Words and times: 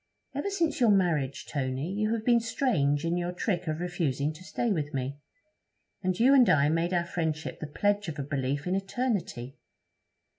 'Ever 0.33 0.49
since 0.49 0.79
your 0.79 0.89
marriage, 0.89 1.45
Tony, 1.45 1.93
you 1.93 2.11
have 2.15 2.25
been 2.25 2.39
strange 2.39 3.05
in 3.05 3.17
your 3.17 3.31
trick 3.31 3.67
of 3.67 3.79
refusing 3.79 4.33
to 4.33 4.43
stay 4.43 4.71
with 4.71 4.95
me. 4.95 5.19
And 6.01 6.19
you 6.19 6.33
and 6.33 6.49
I 6.49 6.69
made 6.69 6.91
our 6.91 7.05
friendship 7.05 7.59
the 7.59 7.67
pledge 7.67 8.07
of 8.07 8.17
a 8.17 8.23
belief 8.23 8.65
in 8.65 8.73
eternity! 8.73 9.59